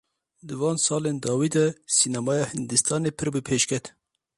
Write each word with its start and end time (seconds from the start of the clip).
Di 0.47 0.53
van 0.61 0.77
salên 0.87 1.15
dawî 1.25 1.49
de 1.57 1.65
sînemaya 1.97 2.45
Hindistanê 2.53 3.11
pir 3.17 3.27
bi 3.33 3.41
pêş 3.47 3.63
ket. 3.69 3.85